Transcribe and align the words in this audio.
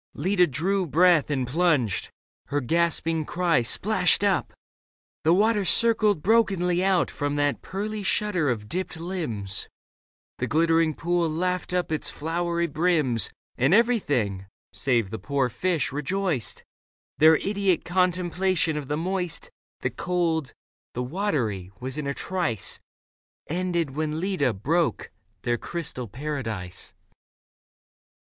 Leda 0.15 0.47
drew 0.47 0.87
breath 0.87 1.29
and 1.29 1.45
plunged; 1.45 2.09
her 2.47 2.59
gasping 2.59 3.23
cry 3.23 3.61
Splashed 3.61 4.23
up; 4.23 4.51
the 5.23 5.31
water 5.31 5.63
circled 5.63 6.23
brokenly 6.23 6.83
Out 6.83 7.11
from 7.11 7.35
that 7.35 7.61
pearly 7.61 8.01
shudder 8.01 8.49
of 8.49 8.67
dipped 8.67 8.99
limbs; 8.99 9.69
The 10.39 10.47
glittering 10.47 10.95
pool 10.95 11.29
laughed 11.29 11.71
up 11.71 11.91
its 11.91 12.09
flowery 12.09 12.65
brims, 12.65 13.29
And 13.59 13.75
everything, 13.75 14.47
save 14.73 15.11
the 15.11 15.19
poor 15.19 15.49
fish, 15.49 15.91
rejoiced: 15.91 16.63
Their 17.19 17.35
idiot 17.35 17.85
contemplation 17.85 18.77
of 18.77 18.87
the 18.87 18.97
Moist, 18.97 19.51
The 19.81 19.91
Cold, 19.91 20.51
the 20.95 21.03
Watery, 21.03 21.69
was 21.79 21.99
in 21.99 22.07
a 22.07 22.13
trice 22.15 22.79
Ended 23.45 23.91
when 23.95 24.19
Leda 24.19 24.51
broke 24.55 25.11
their 25.43 25.59
crystal 25.59 26.07
paradise. 26.07 26.95